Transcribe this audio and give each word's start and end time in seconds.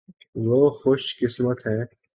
وہ 0.35 0.69
خوش 0.69 1.19
قسمت 1.19 1.67
ہیں۔ 1.67 1.83